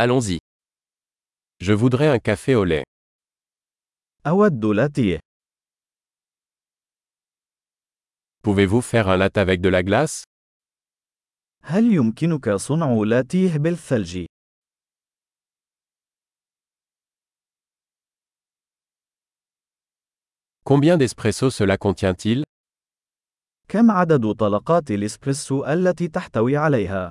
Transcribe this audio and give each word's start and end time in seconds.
Allons-y. 0.00 0.38
Je 1.58 1.72
voudrais 1.72 2.06
un 2.06 2.20
café 2.20 2.54
au 2.54 2.64
lait. 2.64 2.84
أود 4.26 4.64
لاتيه. 4.64 5.18
Pouvez-vous 8.42 8.80
faire 8.80 9.08
un 9.08 9.16
latte 9.16 9.38
avec 9.38 9.60
de 9.60 9.68
la 9.68 9.82
glace 9.82 10.22
هل 11.62 11.94
يمكنك 11.94 12.50
صنع 12.50 13.02
لاتيه 13.06 13.58
بالثلج؟ 13.58 14.26
Combien 20.64 20.96
d'espresso 20.96 21.50
cela 21.50 21.76
contient-il 21.76 22.44
كم 23.68 23.90
عدد 23.90 24.34
طلقات 24.34 24.90
الإسبريسو 24.90 25.64
التي 25.64 26.08
تحتوي 26.08 26.56
عليها؟ 26.56 27.10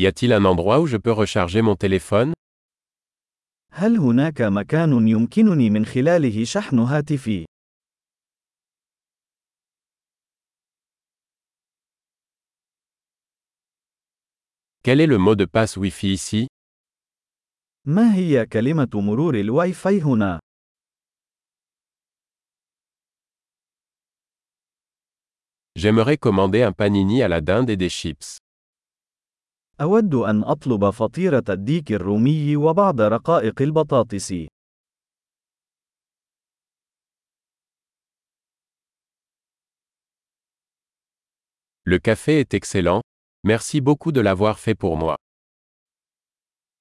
Y 0.00 0.06
a-t-il 0.06 0.32
un 0.32 0.44
endroit 0.44 0.80
où 0.80 0.86
je 0.86 0.96
peux 0.96 1.12
recharger 1.12 1.62
mon 1.62 1.76
téléphone 1.76 2.32
هل 3.72 3.96
هناك 3.98 4.42
مكان 4.42 5.08
يمكنني 5.08 5.70
من 5.70 5.86
خلاله 5.86 6.44
شحن 6.44 6.78
هاتفي؟ 6.78 7.44
Quel 14.82 15.00
est 15.00 15.06
le 15.06 15.18
mot 15.18 15.34
de 15.34 15.44
passe 15.44 15.76
Wi-Fi 15.76 16.12
ici 16.12 16.46
ما 17.84 18.14
هي 18.14 18.46
كلمة 18.46 18.90
مرور 18.94 19.34
الواي 19.40 19.72
فاي 19.72 20.00
هنا؟ 20.00 20.40
J'aimerais 25.76 26.16
commander 26.16 26.62
un 26.62 26.72
panini 26.72 27.22
à 27.22 27.28
la 27.28 27.40
dinde 27.40 27.68
et 27.68 27.76
des 27.76 27.90
chips. 27.90 28.38
أود 29.81 30.15
أن 30.15 30.43
أطلب 30.43 30.89
فطيرة 30.89 31.43
الديك 31.49 31.91
الرومي 31.91 32.55
وبعض 32.55 33.01
رقائق 33.01 33.61
البطاطس. 33.61 34.33
Le 41.83 41.97
café 41.97 42.39
est 42.39 42.53
excellent. 42.53 43.01
Merci 43.43 43.81
beaucoup 43.81 44.11
de 44.11 44.21
l'avoir 44.21 44.59
fait 44.59 44.75
pour 44.75 44.97
moi. 44.97 45.17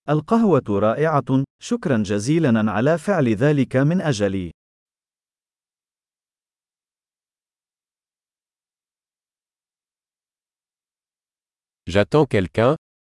القهوة 0.08 0.62
رائعة، 0.68 1.44
شكرا 1.62 2.02
جزيلا 2.02 2.72
على 2.72 2.98
فعل 2.98 3.28
ذلك 3.28 3.76
من 3.76 4.00
أجلي. 4.00 4.50
J'attends 11.86 12.26
quelqu'un, 12.26 12.76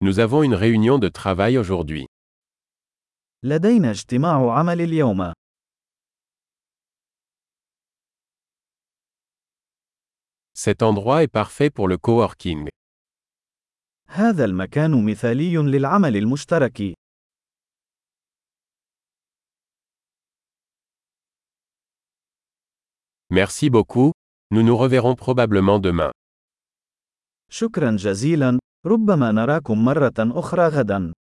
Nous 0.00 0.18
avons 0.18 0.42
une 0.42 0.54
réunion 0.54 0.98
de 0.98 1.08
travail 1.08 1.58
aujourd'hui. 1.58 2.06
لدينا 3.42 3.90
اجتماع 3.90 4.58
عمل 4.58 4.80
اليوم. 4.80 5.32
Cet 10.54 10.82
endroit 10.82 11.22
est 11.22 11.28
parfait 11.28 11.70
pour 11.70 11.88
le 11.88 11.96
coworking. 11.98 12.68
هذا 14.08 14.44
المكان 14.44 15.04
مثالي 15.10 15.56
للعمل 15.56 16.16
المشترك. 16.16 16.94
Merci 23.30 23.70
beaucoup, 23.70 24.12
nous 24.50 24.62
nous 24.62 24.76
reverrons 24.76 25.16
probablement 25.16 25.78
demain. 25.78 26.10
شكرا 27.50 27.96
جزيلا، 27.96 28.58
ربما 28.85 29.31
نراكم 29.31 29.85
مرة 29.85 30.13
أخرى 30.19 30.67
غدا. 30.67 31.13